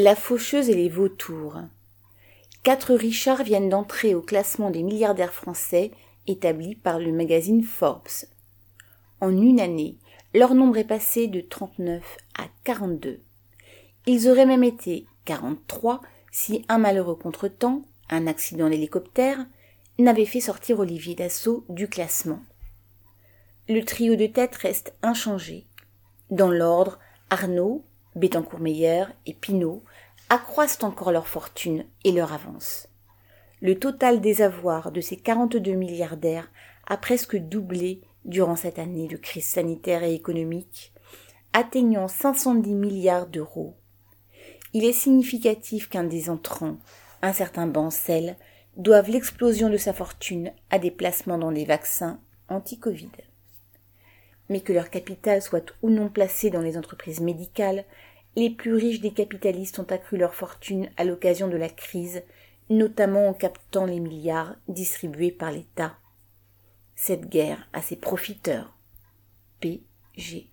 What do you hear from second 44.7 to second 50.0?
Il est significatif qu'un des entrants, un certain Bancel, doive l'explosion de sa